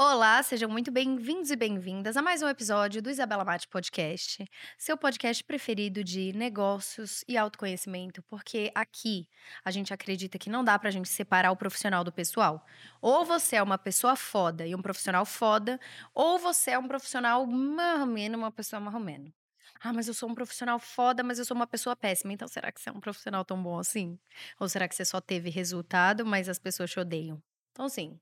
[0.00, 4.96] Olá, sejam muito bem-vindos e bem-vindas a mais um episódio do Isabela Mate Podcast, seu
[4.96, 9.28] podcast preferido de negócios e autoconhecimento, porque aqui
[9.64, 12.64] a gente acredita que não dá pra gente separar o profissional do pessoal.
[13.02, 15.80] Ou você é uma pessoa foda e um profissional foda,
[16.14, 19.34] ou você é um profissional marromeno, uma pessoa marromeno.
[19.80, 22.32] Ah, mas eu sou um profissional foda, mas eu sou uma pessoa péssima.
[22.32, 24.16] Então, será que você é um profissional tão bom assim?
[24.60, 27.42] Ou será que você só teve resultado, mas as pessoas te odeiam?
[27.72, 28.18] Então, assim,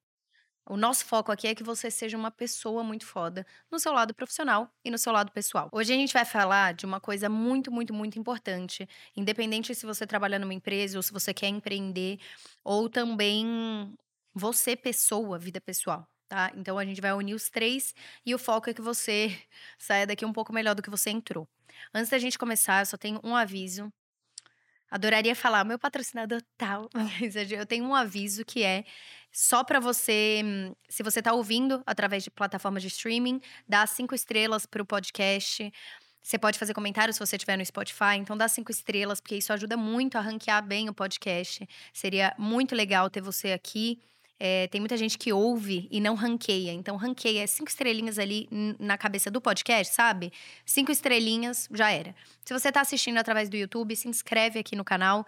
[0.69, 4.13] o nosso foco aqui é que você seja uma pessoa muito foda no seu lado
[4.15, 5.69] profissional e no seu lado pessoal.
[5.73, 10.07] Hoje a gente vai falar de uma coisa muito, muito, muito importante, independente se você
[10.07, 12.19] trabalha numa empresa ou se você quer empreender,
[12.65, 13.95] ou também
[14.35, 16.07] você, pessoa, vida pessoal.
[16.29, 16.51] Tá?
[16.57, 17.95] Então a gente vai unir os três
[18.25, 19.29] e o foco é que você
[19.79, 21.49] saia daqui um pouco melhor do que você entrou.
[21.95, 23.93] Antes da gente começar, eu só tenho um aviso
[24.91, 28.85] Adoraria falar meu patrocinador tal, mas eu tenho um aviso que é
[29.37, 30.41] só para você,
[30.89, 35.71] se você está ouvindo através de plataformas de streaming, dá cinco estrelas para o podcast.
[36.23, 39.53] Você pode fazer comentários se você estiver no Spotify, então dá cinco estrelas, porque isso
[39.53, 41.69] ajuda muito a ranquear bem o podcast.
[41.93, 44.01] Seria muito legal ter você aqui.
[44.41, 46.73] É, tem muita gente que ouve e não ranqueia.
[46.73, 50.33] Então, ranqueia é cinco estrelinhas ali na cabeça do podcast, sabe?
[50.65, 52.15] Cinco estrelinhas, já era.
[52.43, 55.27] Se você está assistindo através do YouTube, se inscreve aqui no canal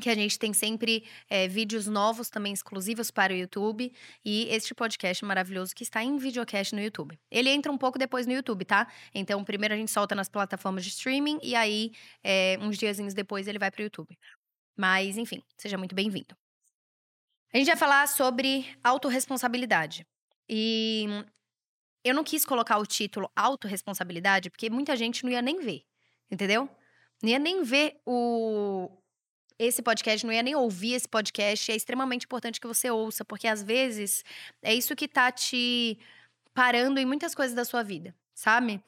[0.00, 3.92] que a gente tem sempre é, vídeos novos também exclusivos para o YouTube
[4.24, 7.18] e este podcast maravilhoso que está em videocast no YouTube.
[7.30, 8.88] Ele entra um pouco depois no YouTube, tá?
[9.14, 11.92] Então, primeiro a gente solta nas plataformas de streaming e aí,
[12.24, 14.18] é, uns diazinhos depois, ele vai para o YouTube.
[14.76, 16.34] Mas, enfim, seja muito bem-vindo.
[17.52, 20.06] A gente vai falar sobre autorresponsabilidade.
[20.48, 21.06] E
[22.04, 25.82] eu não quis colocar o título autorresponsabilidade, porque muita gente não ia nem ver,
[26.30, 26.68] entendeu?
[27.22, 28.88] Não ia nem ver o
[29.60, 31.70] esse podcast, não ia nem ouvir esse podcast.
[31.70, 34.24] É extremamente importante que você ouça, porque às vezes
[34.62, 35.98] é isso que tá te
[36.54, 38.82] parando em muitas coisas da sua vida, sabe?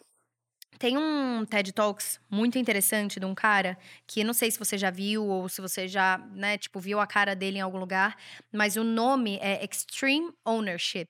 [0.78, 4.90] Tem um TED Talks muito interessante de um cara que não sei se você já
[4.90, 8.16] viu ou se você já, né, tipo, viu a cara dele em algum lugar,
[8.50, 11.08] mas o nome é Extreme Ownership.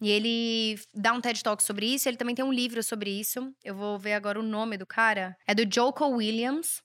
[0.00, 3.52] E ele dá um TED Talk sobre isso, ele também tem um livro sobre isso.
[3.64, 5.36] Eu vou ver agora o nome do cara.
[5.46, 6.82] É do Joko Williams.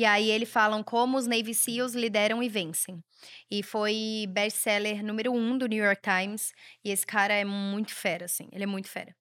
[0.00, 3.04] E aí ele falam como os Navy SEALs lideram e vencem.
[3.50, 6.54] E foi best-seller número um do New York Times.
[6.82, 8.48] E esse cara é muito fera, assim.
[8.50, 9.14] Ele é muito fera.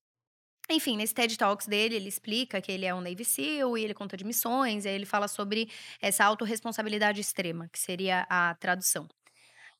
[0.70, 3.94] Enfim, nesse TED Talks dele, ele explica que ele é um Navy SEAL e ele
[3.94, 5.70] conta de missões, e aí ele fala sobre
[6.02, 9.06] essa autorresponsabilidade extrema, que seria a tradução.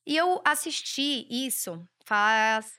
[0.06, 2.78] E eu assisti isso faz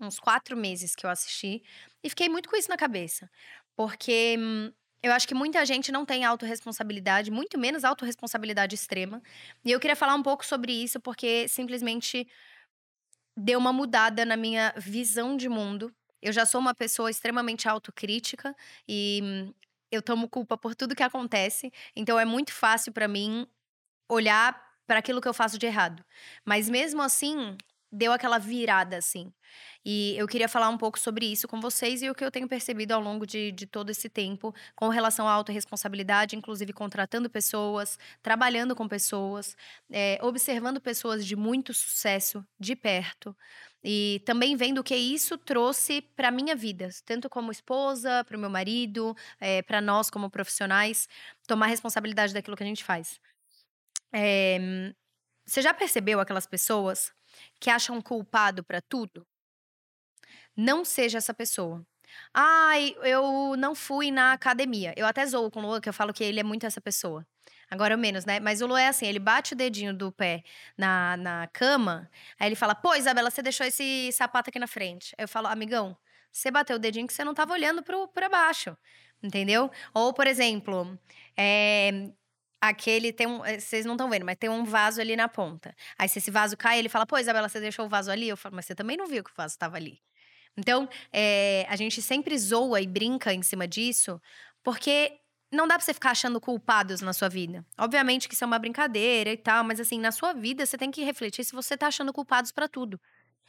[0.00, 1.62] uns quatro meses que eu assisti,
[2.02, 3.30] e fiquei muito com isso na cabeça.
[3.76, 4.72] Porque hum,
[5.02, 9.22] eu acho que muita gente não tem autorresponsabilidade, muito menos autorresponsabilidade extrema.
[9.64, 12.28] E eu queria falar um pouco sobre isso, porque simplesmente
[13.36, 18.54] deu uma mudada na minha visão de mundo eu já sou uma pessoa extremamente autocrítica
[18.88, 19.52] e
[19.90, 23.46] eu tomo culpa por tudo que acontece, então é muito fácil para mim
[24.08, 26.04] olhar para aquilo que eu faço de errado.
[26.44, 27.56] Mas mesmo assim,
[27.90, 29.32] deu aquela virada, assim.
[29.84, 32.46] E eu queria falar um pouco sobre isso com vocês e o que eu tenho
[32.48, 37.98] percebido ao longo de, de todo esse tempo com relação à autorresponsabilidade, inclusive contratando pessoas,
[38.22, 39.56] trabalhando com pessoas,
[39.90, 43.34] é, observando pessoas de muito sucesso de perto.
[43.82, 48.40] E também vendo o que isso trouxe para minha vida, tanto como esposa, para o
[48.40, 51.08] meu marido, é, eh, para nós como profissionais,
[51.46, 53.18] tomar responsabilidade daquilo que a gente faz.
[54.12, 54.92] É,
[55.46, 57.12] você já percebeu aquelas pessoas
[57.58, 59.26] que acham culpado para tudo?
[60.56, 61.84] Não seja essa pessoa.
[62.34, 64.92] Ai, eu não fui na academia.
[64.96, 67.26] Eu até zoo com o Lua, que eu falo que ele é muito essa pessoa.
[67.70, 68.40] Agora menos, né?
[68.40, 70.42] Mas o Lu é assim, ele bate o dedinho do pé
[70.76, 75.14] na, na cama, aí ele fala, pô, Isabela, você deixou esse sapato aqui na frente.
[75.16, 75.96] Aí eu falo, amigão,
[76.32, 78.76] você bateu o dedinho que você não tava olhando pro, pra baixo,
[79.22, 79.70] entendeu?
[79.94, 80.98] Ou, por exemplo,
[81.36, 82.10] é,
[82.60, 83.44] aquele tem um.
[83.44, 85.74] Eh, vocês não estão vendo, mas tem um vaso ali na ponta.
[85.98, 88.28] Aí, se esse vaso cai, ele fala: Pô, Isabela, você deixou o vaso ali?
[88.28, 90.00] Eu falo, mas você também não viu que o vaso estava ali.
[90.56, 94.20] Então, é, a gente sempre zoa e brinca em cima disso,
[94.62, 95.18] porque
[95.50, 97.64] não dá pra você ficar achando culpados na sua vida.
[97.78, 100.90] Obviamente que isso é uma brincadeira e tal, mas assim, na sua vida você tem
[100.90, 103.00] que refletir se você tá achando culpados para tudo.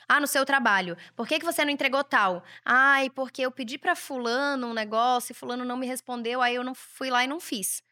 [0.08, 0.98] Ah, no seu trabalho.
[1.16, 2.44] Por que, que você não entregou tal?
[2.66, 6.64] Ai, porque eu pedi para fulano um negócio e fulano não me respondeu, aí eu
[6.64, 7.84] não fui lá e não fiz.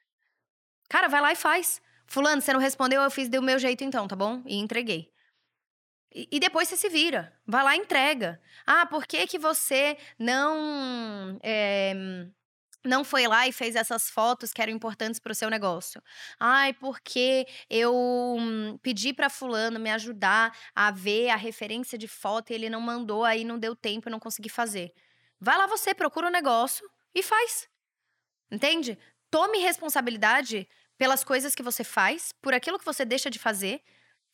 [0.90, 1.82] Cara, vai lá e faz.
[2.08, 4.42] Fulano, você não respondeu, eu fiz do meu jeito então, tá bom?
[4.46, 5.14] E entreguei.
[6.14, 7.32] E, e depois você se vira.
[7.46, 8.42] Vai lá e entrega.
[8.66, 11.40] Ah, por que que você não...
[11.44, 11.94] É,
[12.84, 16.02] não foi lá e fez essas fotos que eram importantes para o seu negócio.
[16.40, 17.94] Ai, porque eu
[18.40, 22.82] hum, pedi para fulano me ajudar a ver a referência de foto e ele não
[22.82, 24.94] mandou, aí não deu tempo, eu não consegui fazer.
[25.40, 27.70] Vai lá você, procura o um negócio e faz.
[28.52, 28.98] Entende?
[29.32, 30.68] Tome responsabilidade
[30.98, 33.82] pelas coisas que você faz, por aquilo que você deixa de fazer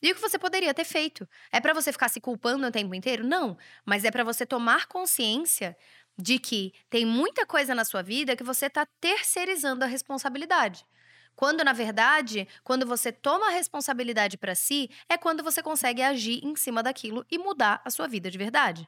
[0.01, 1.27] e o que você poderia ter feito.
[1.51, 3.23] É para você ficar se culpando o tempo inteiro?
[3.23, 5.77] Não, mas é para você tomar consciência
[6.17, 10.85] de que tem muita coisa na sua vida que você está terceirizando a responsabilidade.
[11.35, 16.39] Quando, na verdade, quando você toma a responsabilidade para si, é quando você consegue agir
[16.43, 18.87] em cima daquilo e mudar a sua vida de verdade.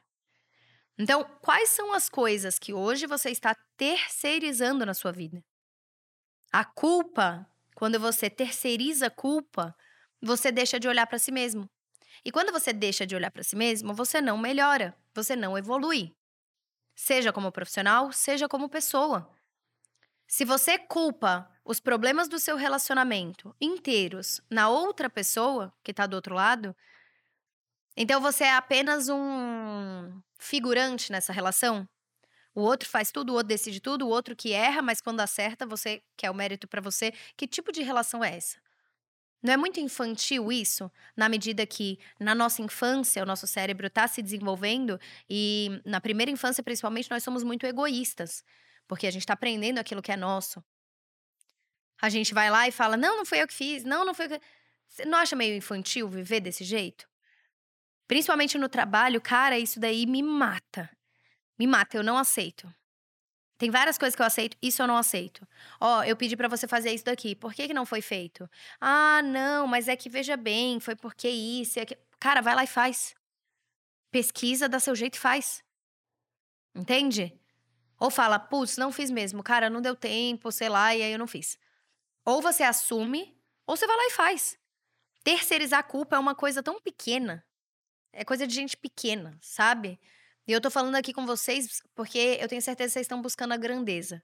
[0.98, 5.42] Então, quais são as coisas que hoje você está terceirizando na sua vida?
[6.52, 9.74] A culpa, quando você terceiriza a culpa,
[10.20, 11.68] você deixa de olhar para si mesmo.
[12.24, 16.14] E quando você deixa de olhar para si mesmo, você não melhora, você não evolui
[16.94, 19.30] seja como profissional, seja como pessoa.
[20.26, 26.14] Se você culpa os problemas do seu relacionamento inteiros na outra pessoa que está do
[26.14, 26.76] outro lado,
[27.96, 31.88] então você é apenas um figurante nessa relação.
[32.54, 35.66] O outro faz tudo, o outro decide tudo, o outro que erra, mas quando acerta,
[35.66, 37.12] você quer o mérito para você.
[37.36, 38.58] Que tipo de relação é essa?
[39.42, 40.90] Não é muito infantil isso?
[41.16, 44.98] Na medida que na nossa infância o nosso cérebro está se desenvolvendo
[45.30, 48.44] e na primeira infância, principalmente, nós somos muito egoístas,
[48.88, 50.62] porque a gente está aprendendo aquilo que é nosso.
[52.00, 54.26] A gente vai lá e fala: não, não foi eu que fiz, não, não foi
[54.26, 54.40] eu que.
[54.88, 57.08] Você não acha meio infantil viver desse jeito?
[58.08, 60.90] Principalmente no trabalho, cara, isso daí me mata.
[61.58, 62.72] Me mata, eu não aceito.
[63.58, 65.46] Tem várias coisas que eu aceito, isso eu não aceito.
[65.80, 68.48] Ó, oh, eu pedi para você fazer isso daqui, por que, que não foi feito?
[68.80, 71.98] Ah, não, mas é que veja bem, foi porque isso, é que...
[72.20, 73.16] Cara, vai lá e faz.
[74.12, 75.64] Pesquisa, dá seu jeito e faz.
[76.72, 77.36] Entende?
[77.98, 81.18] Ou fala, putz, não fiz mesmo, cara, não deu tempo, sei lá, e aí eu
[81.18, 81.58] não fiz.
[82.24, 84.56] Ou você assume, ou você vai lá e faz.
[85.24, 87.44] Terceirizar a culpa é uma coisa tão pequena.
[88.12, 89.98] É coisa de gente pequena, sabe?
[90.48, 93.52] E eu tô falando aqui com vocês porque eu tenho certeza que vocês estão buscando
[93.52, 94.22] a grandeza.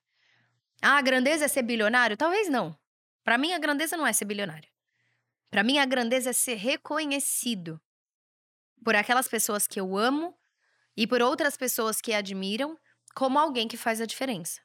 [0.81, 2.17] Ah, a grandeza é ser bilionário?
[2.17, 2.75] Talvez não.
[3.23, 4.69] Para mim, a grandeza não é ser bilionário.
[5.50, 7.79] Para mim, a grandeza é ser reconhecido
[8.82, 10.35] por aquelas pessoas que eu amo
[10.97, 12.79] e por outras pessoas que admiram
[13.15, 14.62] como alguém que faz a diferença.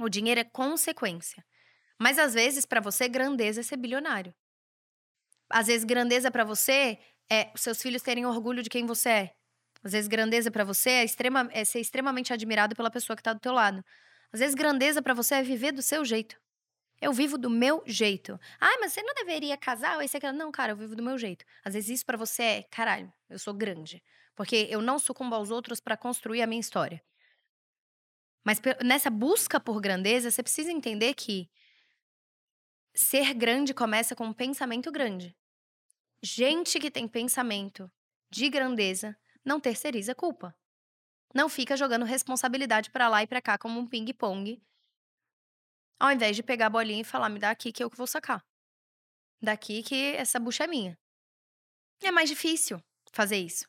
[0.00, 1.44] O dinheiro é consequência.
[1.98, 4.32] Mas às vezes, para você, grandeza é ser bilionário.
[5.50, 9.37] Às vezes, grandeza para você é seus filhos terem orgulho de quem você é.
[9.82, 13.32] Às vezes, grandeza para você é, extrema, é ser extremamente admirado pela pessoa que tá
[13.32, 13.84] do teu lado.
[14.32, 16.36] Às vezes, grandeza para você é viver do seu jeito.
[17.00, 18.38] Eu vivo do meu jeito.
[18.60, 20.32] Ah, mas você não deveria casar ou esse aquilo.
[20.32, 21.44] Não, cara, eu vivo do meu jeito.
[21.64, 24.02] Às vezes isso para você é, caralho, eu sou grande.
[24.34, 27.02] Porque eu não sucumbo aos outros para construir a minha história.
[28.44, 31.48] Mas nessa busca por grandeza, você precisa entender que
[32.94, 35.36] ser grande começa com um pensamento grande.
[36.22, 37.90] Gente que tem pensamento
[38.30, 39.16] de grandeza
[39.48, 40.54] não terceiriza a culpa.
[41.34, 44.62] Não fica jogando responsabilidade para lá e para cá como um ping-pong,
[45.98, 48.06] ao invés de pegar a bolinha e falar: me dá aqui que eu que vou
[48.06, 48.44] sacar.
[49.42, 50.98] Daqui que essa bucha é minha.
[52.02, 53.66] É mais difícil fazer isso.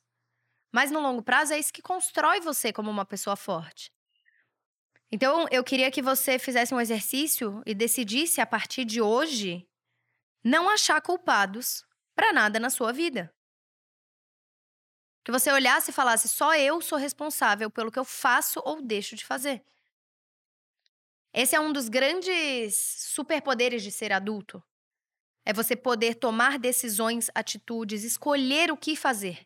[0.72, 3.92] Mas no longo prazo é isso que constrói você como uma pessoa forte.
[5.12, 9.68] Então, eu queria que você fizesse um exercício e decidisse a partir de hoje
[10.44, 11.84] não achar culpados
[12.16, 13.34] para nada na sua vida.
[15.30, 19.16] Que você olhasse e falasse: só eu sou responsável pelo que eu faço ou deixo
[19.16, 19.64] de fazer.
[21.32, 22.76] Esse é um dos grandes
[23.14, 24.60] superpoderes de ser adulto.
[25.46, 29.46] É você poder tomar decisões, atitudes, escolher o que fazer.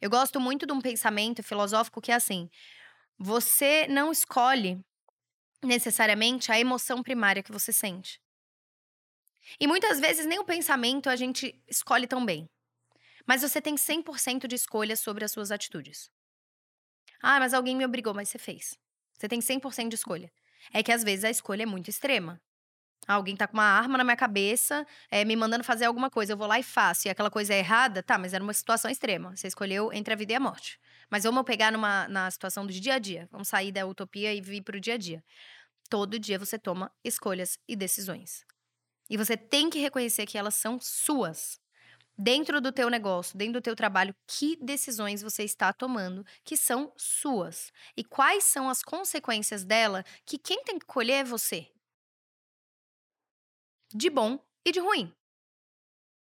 [0.00, 2.48] Eu gosto muito de um pensamento filosófico que é assim:
[3.18, 4.78] você não escolhe
[5.64, 8.22] necessariamente a emoção primária que você sente.
[9.58, 12.48] E muitas vezes nem o pensamento a gente escolhe tão bem.
[13.30, 16.10] Mas você tem 100% de escolha sobre as suas atitudes.
[17.22, 18.76] Ah, mas alguém me obrigou, mas você fez.
[19.16, 20.32] Você tem 100% de escolha.
[20.72, 22.40] É que às vezes a escolha é muito extrema.
[23.06, 26.36] Alguém tá com uma arma na minha cabeça, é, me mandando fazer alguma coisa, eu
[26.36, 27.06] vou lá e faço.
[27.06, 29.36] E aquela coisa é errada, tá, mas era uma situação extrema.
[29.36, 30.80] Você escolheu entre a vida e a morte.
[31.08, 33.28] Mas vamos pegar numa, na situação do dia a dia.
[33.30, 35.22] Vamos sair da utopia e vir pro dia a dia.
[35.88, 38.44] Todo dia você toma escolhas e decisões.
[39.08, 41.59] E você tem que reconhecer que elas são suas
[42.20, 46.92] dentro do teu negócio, dentro do teu trabalho, que decisões você está tomando que são
[46.96, 51.72] suas e quais são as consequências dela que quem tem que colher é você.
[53.94, 55.12] De bom e de ruim.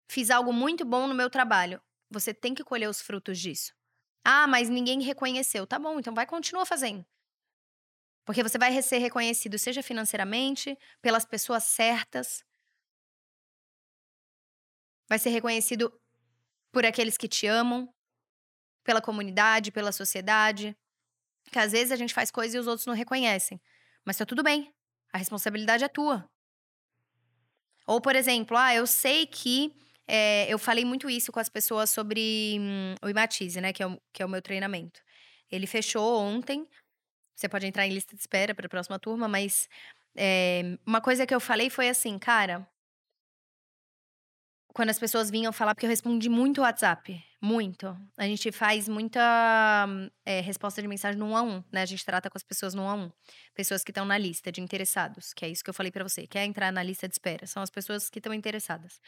[0.08, 1.82] Fiz algo muito bom no meu trabalho.
[2.10, 3.74] Você tem que colher os frutos disso.
[4.24, 5.66] Ah, mas ninguém reconheceu.
[5.66, 7.04] Tá bom, então vai continuar fazendo.
[8.24, 12.44] Porque você vai ser reconhecido, seja financeiramente, pelas pessoas certas.
[15.08, 15.92] Vai ser reconhecido
[16.70, 17.88] por aqueles que te amam,
[18.84, 20.76] pela comunidade, pela sociedade.
[21.50, 23.60] Que às vezes a gente faz coisas e os outros não reconhecem.
[24.04, 24.72] Mas tá tudo bem.
[25.12, 26.28] A responsabilidade é tua.
[27.86, 29.74] Ou, por exemplo, ah, eu sei que.
[30.06, 33.72] É, eu falei muito isso com as pessoas sobre hum, o Imatize, né?
[33.72, 35.02] Que é o, que é o meu treinamento.
[35.50, 36.66] Ele fechou ontem,
[37.34, 39.68] você pode entrar em lista de espera para a próxima turma, mas
[40.16, 42.68] é, uma coisa que eu falei foi assim, cara.
[44.72, 47.96] Quando as pessoas vinham falar, porque eu respondi muito WhatsApp, muito.
[48.16, 49.86] A gente faz muita
[50.24, 51.82] é, resposta de mensagem no 1 a 1, né?
[51.82, 53.12] A gente trata com as pessoas no 1 a 1.
[53.54, 56.26] Pessoas que estão na lista de interessados, que é isso que eu falei para você.
[56.26, 57.46] Quer entrar na lista de espera?
[57.46, 59.00] São as pessoas que estão interessadas.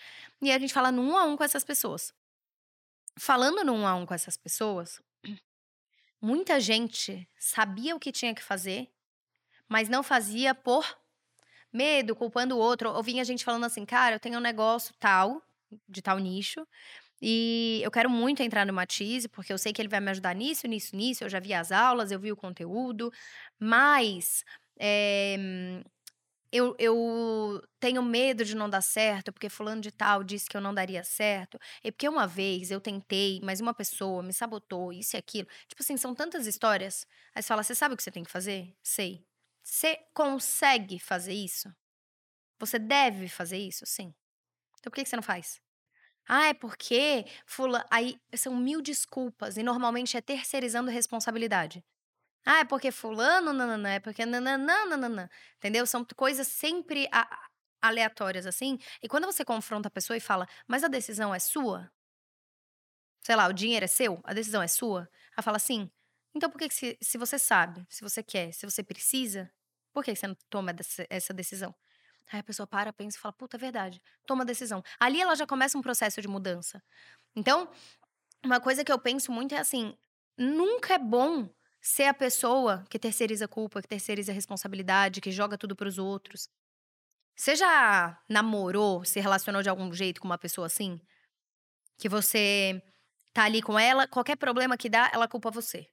[0.42, 2.12] E a gente fala no 1 a 1 com essas pessoas.
[3.18, 5.00] Falando no 1 a 1 com essas pessoas,
[6.22, 8.90] Muita gente sabia o que tinha que fazer,
[9.66, 10.84] mas não fazia por
[11.72, 12.90] medo, culpando o outro.
[12.90, 15.42] Ou vinha gente falando assim, cara, eu tenho um negócio tal,
[15.88, 16.66] de tal nicho,
[17.22, 20.34] e eu quero muito entrar no Matize, porque eu sei que ele vai me ajudar
[20.34, 21.24] nisso, nisso, nisso.
[21.24, 23.12] Eu já vi as aulas, eu vi o conteúdo,
[23.60, 24.44] mas
[24.80, 25.36] é,
[26.52, 30.60] eu, eu tenho medo de não dar certo, porque fulano de tal disse que eu
[30.60, 31.58] não daria certo.
[31.84, 35.46] E porque uma vez eu tentei, mas uma pessoa me sabotou, isso e aquilo.
[35.68, 37.06] Tipo assim, são tantas histórias.
[37.34, 38.74] Aí você fala, você sabe o que você tem que fazer?
[38.82, 39.24] Sei.
[39.62, 41.72] Você consegue fazer isso?
[42.60, 43.84] Você deve fazer isso?
[43.86, 44.14] Sim.
[44.80, 45.60] Então por que você não faz?
[46.28, 47.86] Ah, é porque fula...
[47.90, 51.84] Aí são mil desculpas e normalmente é terceirizando responsabilidade.
[52.46, 55.28] Ah, é porque fulano, nananã, é porque nananã, nananã.
[55.58, 55.86] Entendeu?
[55.86, 57.28] São coisas sempre a-
[57.82, 58.78] aleatórias, assim.
[59.02, 61.90] E quando você confronta a pessoa e fala, mas a decisão é sua?
[63.22, 64.20] Sei lá, o dinheiro é seu?
[64.24, 65.08] A decisão é sua?
[65.36, 65.90] Ela fala assim,
[66.34, 69.50] então por que, que se, se você sabe, se você quer, se você precisa,
[69.92, 70.74] por que você não toma
[71.10, 71.74] essa decisão?
[72.32, 74.82] Aí a pessoa para, pensa e fala, puta, é verdade, toma decisão.
[74.98, 76.82] Ali ela já começa um processo de mudança.
[77.34, 77.68] Então,
[78.44, 79.96] uma coisa que eu penso muito é assim,
[80.36, 81.48] nunca é bom
[81.80, 85.98] ser a pessoa que terceiriza a culpa, que terceiriza a responsabilidade, que joga tudo pros
[85.98, 86.48] outros.
[87.36, 91.00] Você já namorou, se relacionou de algum jeito com uma pessoa assim?
[91.98, 92.82] Que você
[93.32, 95.88] tá ali com ela, qualquer problema que dá, ela culpa você.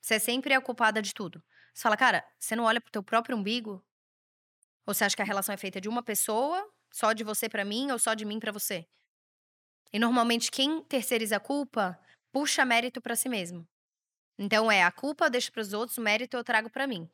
[0.00, 1.42] Você é sempre a culpada de tudo.
[1.74, 3.84] Você fala, cara, você não olha pro teu próprio umbigo?
[4.88, 7.62] Ou você acha que a relação é feita de uma pessoa, só de você pra
[7.62, 8.88] mim, ou só de mim pra você?
[9.92, 12.00] E normalmente quem terceiriza a culpa
[12.32, 13.68] puxa mérito pra si mesmo.
[14.38, 17.06] Então é a culpa eu deixo para os outros, o mérito eu trago para mim.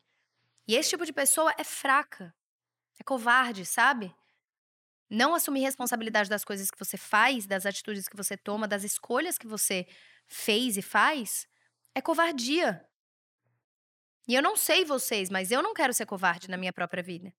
[0.65, 2.33] E esse tipo de pessoa é fraca,
[2.97, 4.15] é covarde, sabe?
[5.09, 9.37] Não assumir responsabilidade das coisas que você faz, das atitudes que você toma, das escolhas
[9.37, 9.85] que você
[10.27, 11.45] fez e faz,
[11.93, 12.87] é covardia.
[14.25, 17.33] E eu não sei vocês, mas eu não quero ser covarde na minha própria vida.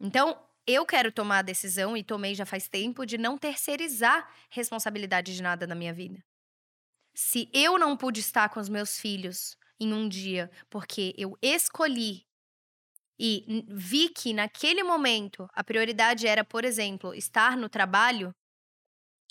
[0.00, 5.34] Então, eu quero tomar a decisão, e tomei já faz tempo, de não terceirizar responsabilidade
[5.34, 6.24] de nada na minha vida.
[7.14, 12.26] Se eu não pude estar com os meus filhos em um dia porque eu escolhi
[13.18, 18.34] e vi que naquele momento a prioridade era, por exemplo, estar no trabalho,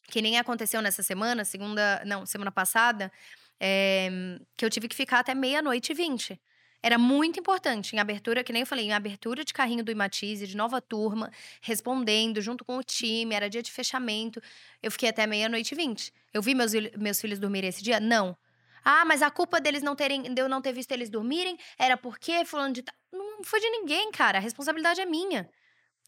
[0.07, 3.11] que nem aconteceu nessa semana, segunda, não, semana passada,
[3.59, 4.09] é,
[4.55, 6.41] que eu tive que ficar até meia-noite e vinte.
[6.85, 10.45] Era muito importante, em abertura, que nem eu falei, em abertura de carrinho do Imatize,
[10.45, 14.41] de nova turma, respondendo junto com o time, era dia de fechamento.
[14.81, 16.13] Eu fiquei até meia-noite e vinte.
[16.33, 18.01] Eu vi meus, meus filhos dormirem esse dia?
[18.01, 18.37] Não.
[18.83, 21.95] Ah, mas a culpa deles não terem, de eu não ter visto eles dormirem era
[21.95, 24.37] porque fulano de Não foi de ninguém, cara.
[24.37, 25.49] A responsabilidade é minha.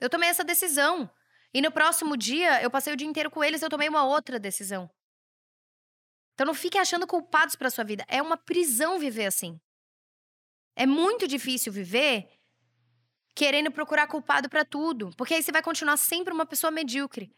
[0.01, 1.09] Eu tomei essa decisão.
[1.53, 4.37] E no próximo dia, eu passei o dia inteiro com eles, eu tomei uma outra
[4.37, 4.89] decisão.
[6.33, 8.03] Então não fique achando culpados para sua vida.
[8.09, 9.57] É uma prisão viver assim.
[10.75, 12.27] É muito difícil viver
[13.35, 17.33] querendo procurar culpado para tudo, porque aí você vai continuar sempre uma pessoa medíocre.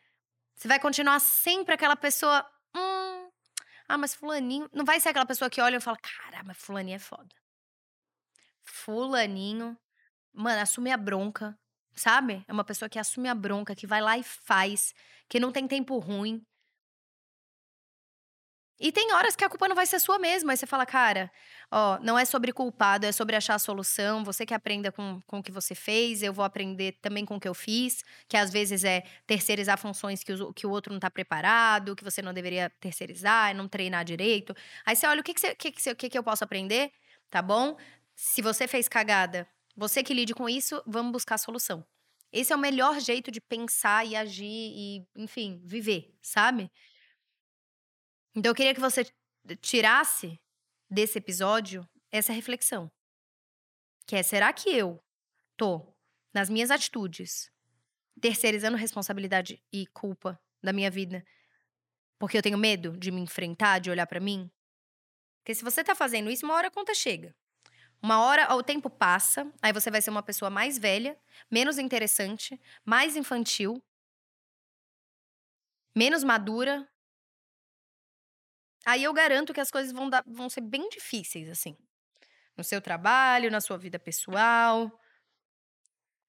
[0.56, 3.30] Você vai continuar sempre aquela pessoa, hum,
[3.88, 6.96] ah, mas fulaninho, não vai ser aquela pessoa que olha e fala, cara, mas fulaninho
[6.96, 7.36] é foda.
[8.64, 9.78] Fulaninho,
[10.34, 11.58] mano, assume a bronca,
[11.96, 12.44] sabe?
[12.48, 14.94] É uma pessoa que assume a bronca, que vai lá e faz,
[15.30, 16.46] que não tem tempo ruim,
[18.80, 20.52] e tem horas que a culpa não vai ser sua mesmo.
[20.52, 21.32] Aí você fala, cara,
[21.72, 24.24] ó, não é sobre culpado, é sobre achar a solução.
[24.24, 27.40] Você que aprenda com, com o que você fez, eu vou aprender também com o
[27.40, 31.00] que eu fiz, que às vezes é terceirizar funções que o, que o outro não
[31.00, 34.56] tá preparado, que você não deveria terceirizar, é não treinar direito.
[34.86, 36.92] Aí você olha, o que, que, você, que, que, que, que eu posso aprender?
[37.32, 37.76] Tá bom?
[38.16, 41.84] Se você fez cagada, você que lide com isso, vamos buscar a solução.
[42.32, 46.70] Esse é o melhor jeito de pensar e agir e, enfim, viver, sabe?
[48.38, 49.04] Então eu queria que você
[49.60, 50.40] tirasse
[50.88, 52.92] desse episódio essa reflexão.
[54.06, 55.04] Que é, será que eu
[55.58, 55.92] tô
[56.32, 57.52] nas minhas atitudes
[58.22, 61.26] terceirizando responsabilidade e culpa da minha vida
[62.20, 64.52] porque eu tenho medo de me enfrentar, de olhar pra mim?
[65.40, 67.36] Porque se você tá fazendo isso, uma hora a conta chega.
[68.00, 72.62] Uma hora o tempo passa, aí você vai ser uma pessoa mais velha, menos interessante,
[72.86, 73.84] mais infantil,
[75.96, 76.88] menos madura.
[78.88, 81.78] Aí eu garanto que as coisas vão, dar, vão ser bem difíceis, assim.
[82.56, 84.90] No seu trabalho, na sua vida pessoal.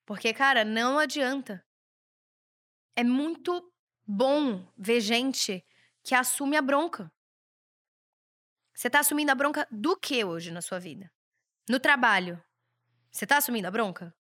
[0.05, 1.65] Porque, cara, não adianta.
[2.97, 3.73] É muito
[4.05, 5.65] bom ver gente
[6.03, 7.09] que assume a bronca.
[8.75, 11.13] Você tá assumindo a bronca do que hoje na sua vida?
[11.71, 12.43] No trabalho,
[13.09, 14.13] você tá assumindo a bronca?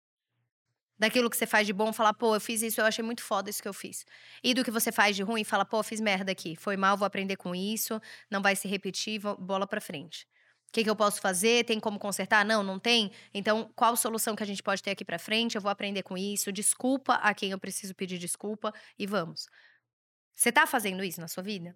[0.99, 3.49] Daquilo que você faz de bom, falar, pô, eu fiz isso, eu achei muito foda
[3.49, 4.03] isso que eu fiz.
[4.43, 7.05] E do que você faz de ruim, fala, pô, fiz merda aqui, foi mal, vou
[7.05, 8.01] aprender com isso,
[8.31, 10.25] não vai se repetir, bola pra frente.
[10.69, 11.63] O que, que eu posso fazer?
[11.65, 12.43] Tem como consertar?
[12.45, 13.11] Não, não tem?
[13.33, 15.55] Então, qual solução que a gente pode ter aqui pra frente?
[15.55, 16.51] Eu vou aprender com isso.
[16.51, 19.47] Desculpa a quem eu preciso pedir desculpa e vamos.
[20.35, 21.75] Você tá fazendo isso na sua vida?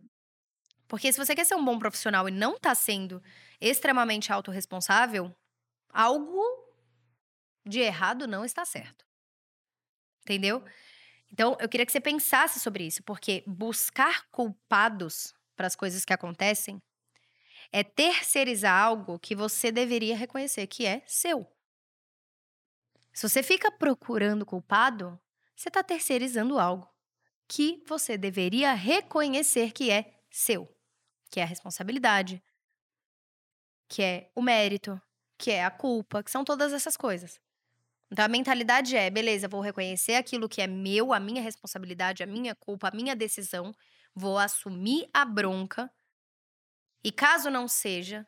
[0.88, 3.24] Porque se você quer ser um bom profissional e não tá sendo
[3.62, 5.34] extremamente autorresponsável,
[5.90, 6.44] algo
[7.66, 9.06] de errado não está certo.
[10.32, 10.64] Entendeu?
[11.30, 16.14] Então, eu queria que você pensasse sobre isso, porque buscar culpados para as coisas que
[16.14, 16.82] acontecem
[17.70, 21.46] é terceirizar algo que você deveria reconhecer que é seu.
[23.14, 25.20] Se você fica procurando culpado,
[25.54, 26.90] você está terceirizando algo
[27.46, 30.74] que você deveria reconhecer que é seu,
[31.30, 32.42] que é a responsabilidade,
[33.90, 35.00] que é o mérito,
[35.38, 37.38] que é a culpa, que são todas essas coisas.
[38.12, 42.26] Então a mentalidade é, beleza, vou reconhecer aquilo que é meu, a minha responsabilidade, a
[42.26, 43.74] minha culpa, a minha decisão,
[44.14, 45.90] vou assumir a bronca.
[47.04, 48.28] E caso não seja,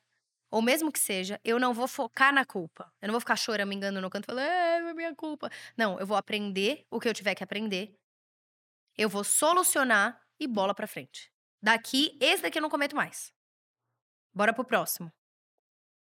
[0.49, 2.91] ou mesmo que seja, eu não vou focar na culpa.
[3.01, 5.49] Eu não vou ficar chorando, me engano no canto, falando, é, é minha culpa.
[5.75, 7.93] Não, eu vou aprender o que eu tiver que aprender.
[8.97, 11.31] Eu vou solucionar e bola pra frente.
[11.61, 13.33] Daqui, esse daqui eu não cometo mais.
[14.33, 15.11] Bora pro próximo.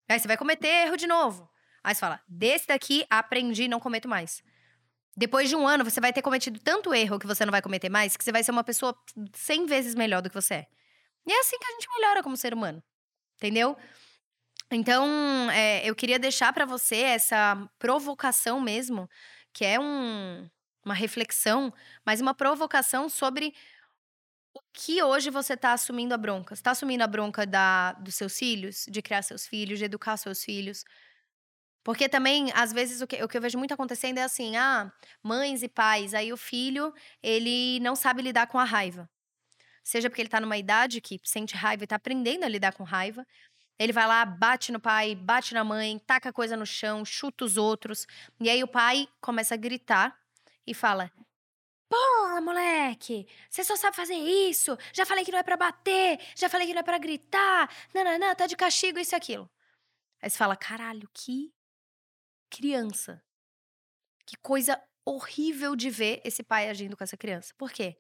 [0.09, 1.50] Aí você vai cometer erro de novo.
[1.83, 4.43] Aí você fala: desse daqui aprendi, não cometo mais.
[5.17, 7.89] Depois de um ano, você vai ter cometido tanto erro que você não vai cometer
[7.89, 8.95] mais, que você vai ser uma pessoa
[9.35, 10.67] 100 vezes melhor do que você é.
[11.27, 12.83] E é assim que a gente melhora como ser humano.
[13.37, 13.77] Entendeu?
[14.71, 19.09] Então, é, eu queria deixar para você essa provocação mesmo,
[19.53, 20.49] que é um,
[20.85, 21.73] uma reflexão,
[22.07, 23.53] mas uma provocação sobre
[24.55, 26.55] o que hoje você está assumindo a bronca?
[26.55, 30.17] Você está assumindo a bronca da, dos seus filhos, de criar seus filhos, de educar
[30.17, 30.85] seus filhos?
[31.83, 34.93] Porque também, às vezes, o que, o que eu vejo muito acontecendo é assim: ah,
[35.23, 39.09] mães e pais, aí o filho, ele não sabe lidar com a raiva.
[39.83, 42.85] Seja porque ele está numa idade que sente raiva e está aprendendo a lidar com
[42.85, 43.27] raiva.
[43.79, 47.57] Ele vai lá, bate no pai, bate na mãe, taca coisa no chão, chuta os
[47.57, 48.07] outros.
[48.39, 50.15] E aí o pai começa a gritar
[50.67, 51.11] e fala:
[51.89, 53.27] Porra, moleque!
[53.49, 54.77] Você só sabe fazer isso!
[54.93, 56.21] Já falei que não é para bater!
[56.37, 57.69] Já falei que não é para gritar!
[57.95, 59.51] Não, não, não, tá de castigo, isso e aquilo.
[60.23, 61.53] Aí você fala: caralho, que
[62.51, 63.23] criança.
[64.27, 67.55] Que coisa horrível de ver esse pai agindo com essa criança.
[67.57, 67.97] Por quê?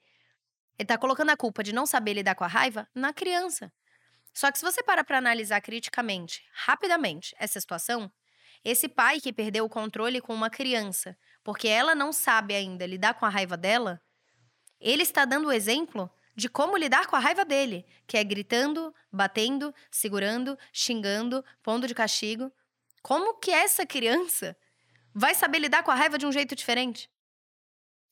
[0.78, 3.72] Ele tá colocando a culpa de não saber lidar com a raiva na criança.
[4.34, 8.10] Só que se você para pra analisar criticamente, rapidamente, essa situação,
[8.64, 13.14] esse pai que perdeu o controle com uma criança porque ela não sabe ainda lidar
[13.14, 14.00] com a raiva dela,
[14.78, 18.94] ele está dando o exemplo de como lidar com a raiva dele, que é gritando,
[19.12, 22.52] batendo, segurando, xingando, pondo de castigo.
[23.02, 24.56] Como que essa criança
[25.14, 27.10] vai saber lidar com a raiva de um jeito diferente?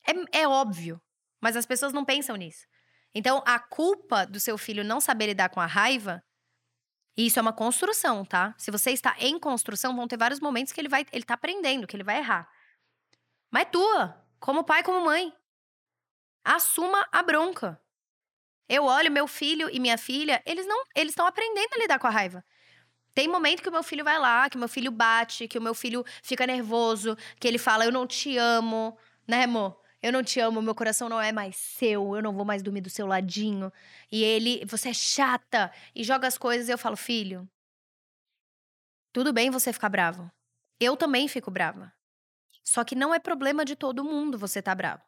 [0.07, 1.01] É, é óbvio,
[1.41, 2.67] mas as pessoas não pensam nisso.
[3.15, 6.23] Então, a culpa do seu filho não saber lidar com a raiva,
[7.17, 8.55] e isso é uma construção, tá?
[8.57, 11.87] Se você está em construção, vão ter vários momentos que ele vai, ele tá aprendendo,
[11.87, 12.49] que ele vai errar.
[13.51, 15.33] Mas é tua, como pai, como mãe.
[16.45, 17.81] Assuma a bronca.
[18.69, 22.07] Eu olho meu filho e minha filha, eles não, eles estão aprendendo a lidar com
[22.07, 22.45] a raiva.
[23.19, 25.61] Tem momento que o meu filho vai lá, que o meu filho bate, que o
[25.61, 29.77] meu filho fica nervoso, que ele fala: "Eu não te amo", né, amor?
[30.01, 32.81] Eu não te amo, meu coração não é mais seu, eu não vou mais dormir
[32.81, 33.73] do seu ladinho.
[34.13, 37.49] E ele, você é chata e joga as coisas e eu falo: "Filho,
[39.13, 40.31] tudo bem você ficar bravo.
[40.79, 41.93] Eu também fico brava.
[42.65, 45.03] Só que não é problema de todo mundo você tá bravo.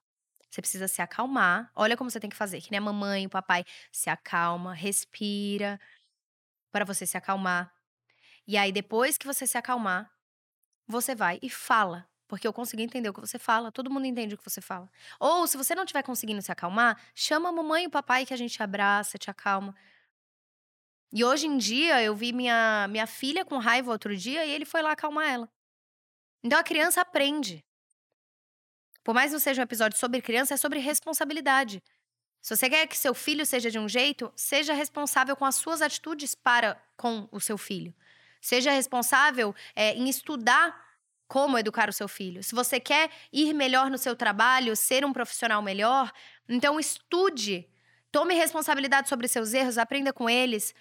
[0.51, 1.71] Você precisa se acalmar.
[1.77, 3.65] Olha como você tem que fazer, que nem a mamãe, o papai.
[3.93, 5.81] Se acalma, respira
[6.73, 7.73] para você se acalmar.
[8.51, 10.13] E aí depois que você se acalmar,
[10.85, 14.35] você vai e fala, porque eu consegui entender o que você fala, todo mundo entende
[14.35, 14.91] o que você fala.
[15.21, 18.35] Ou se você não estiver conseguindo se acalmar, chama a mamãe e o papai que
[18.35, 19.73] a gente abraça, te acalma.
[21.13, 24.65] E hoje em dia eu vi minha minha filha com raiva outro dia e ele
[24.65, 25.49] foi lá acalmar ela.
[26.43, 27.65] Então a criança aprende.
[29.05, 31.81] Por mais que não seja um episódio sobre criança, é sobre responsabilidade.
[32.41, 35.81] Se você quer que seu filho seja de um jeito, seja responsável com as suas
[35.81, 37.95] atitudes para com o seu filho.
[38.41, 40.89] Seja responsável é, em estudar
[41.29, 42.43] como educar o seu filho.
[42.43, 46.11] Se você quer ir melhor no seu trabalho, ser um profissional melhor,
[46.49, 47.69] então estude,
[48.11, 50.75] tome responsabilidade sobre seus erros, aprenda com eles.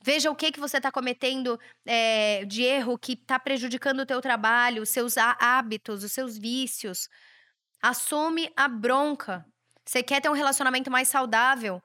[0.00, 4.20] Veja o que que você está cometendo é, de erro que está prejudicando o teu
[4.20, 7.08] trabalho, os seus hábitos, os seus vícios.
[7.82, 9.44] Assume a bronca.
[9.84, 11.82] Você quer ter um relacionamento mais saudável?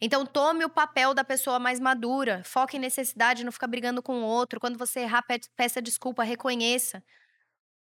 [0.00, 2.42] Então tome o papel da pessoa mais madura.
[2.44, 4.60] Foque em necessidade, não fica brigando com o outro.
[4.60, 5.24] Quando você errar,
[5.56, 7.02] peça desculpa, reconheça.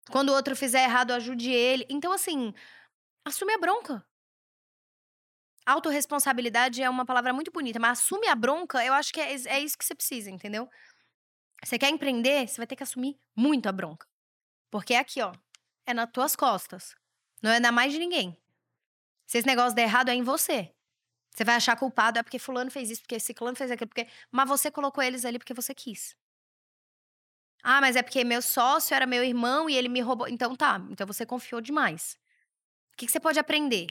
[0.10, 1.86] Quando o outro fizer errado, ajude ele.
[1.90, 2.54] Então, assim,
[3.24, 4.06] assume a bronca.
[5.66, 9.60] Autoresponsabilidade é uma palavra muito bonita, mas assume a bronca, eu acho que é, é
[9.60, 10.68] isso que você precisa, entendeu?
[11.64, 14.08] Você quer empreender, você vai ter que assumir muito a bronca.
[14.72, 15.34] Porque é aqui, ó.
[15.86, 16.96] É nas tuas costas.
[17.42, 18.36] Não é na mais de ninguém.
[19.28, 20.74] Se esse negócio der errado, é em você.
[21.34, 24.08] Você vai achar culpado, é porque fulano fez isso, porque ciclano fez aquilo, porque...
[24.30, 26.16] Mas você colocou eles ali porque você quis.
[27.64, 30.28] Ah, mas é porque meu sócio era meu irmão e ele me roubou.
[30.28, 32.18] Então tá, então você confiou demais.
[32.94, 33.88] O que, que você pode aprender?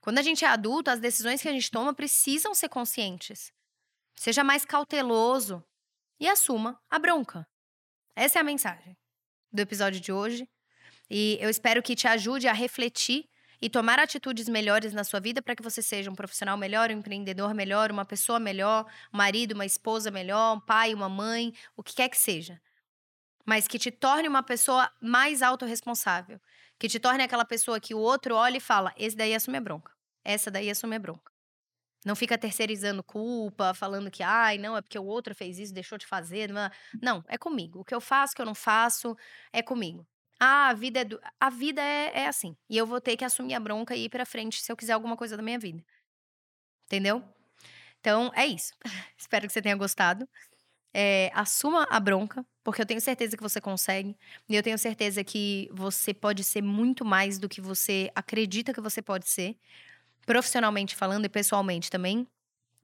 [0.00, 3.52] Quando a gente é adulto, as decisões que a gente toma precisam ser conscientes.
[4.14, 5.64] Seja mais cauteloso
[6.20, 7.48] e assuma a bronca.
[8.14, 8.96] Essa é a mensagem
[9.50, 10.48] do episódio de hoje.
[11.10, 13.28] E eu espero que te ajude a refletir
[13.64, 16.98] e tomar atitudes melhores na sua vida para que você seja um profissional melhor, um
[16.98, 21.82] empreendedor melhor, uma pessoa melhor, um marido, uma esposa melhor, um pai, uma mãe, o
[21.82, 22.60] que quer que seja.
[23.46, 26.38] Mas que te torne uma pessoa mais autorresponsável.
[26.78, 29.62] Que te torne aquela pessoa que o outro olha e fala: esse daí assume a
[29.62, 29.90] bronca.
[30.22, 31.32] Essa daí assume a bronca.
[32.04, 35.96] Não fica terceirizando culpa, falando que, ai, não, é porque o outro fez isso, deixou
[35.96, 36.50] de fazer.
[37.02, 37.80] Não, é comigo.
[37.80, 39.16] O que eu faço, o que eu não faço,
[39.50, 40.06] é comigo.
[40.38, 41.20] Ah, a vida é, do...
[41.40, 42.56] a vida é, é assim.
[42.68, 44.92] E eu vou ter que assumir a bronca e ir pra frente se eu quiser
[44.92, 45.82] alguma coisa da minha vida.
[46.86, 47.22] Entendeu?
[48.00, 48.72] Então, é isso.
[49.16, 50.28] Espero que você tenha gostado.
[50.92, 54.16] É, assuma a bronca, porque eu tenho certeza que você consegue.
[54.48, 58.80] E eu tenho certeza que você pode ser muito mais do que você acredita que
[58.80, 59.56] você pode ser,
[60.26, 62.26] profissionalmente falando e pessoalmente também.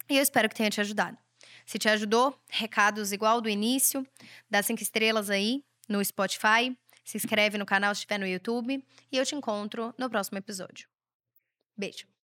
[0.08, 1.16] E eu espero que tenha te ajudado.
[1.64, 4.06] Se te ajudou, recados igual do início,
[4.50, 9.16] dá cinco estrelas aí no Spotify, se inscreve no canal se estiver no YouTube e
[9.16, 10.88] eu te encontro no próximo episódio.
[11.76, 12.19] Beijo!